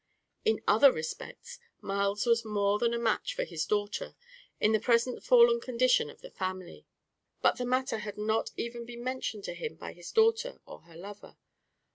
[0.43, 4.15] In other respects, Myles was more than a match for his daughter,
[4.59, 6.87] in the present fallen condition of the family.
[7.43, 10.95] But the matter had not even been mentioned to him by his daughter or her
[10.95, 11.37] lover.